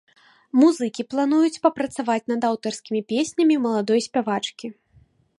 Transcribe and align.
Музыкі 0.59 1.03
плануюць 1.11 1.59
папрацаваць 1.65 2.23
над 2.31 2.41
аўтарскімі 2.51 3.01
песнямі 3.13 3.55
маладой 3.65 4.03
спявачкі. 4.07 4.67